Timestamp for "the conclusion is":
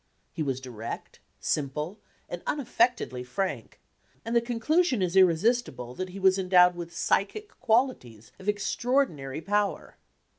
4.35-5.15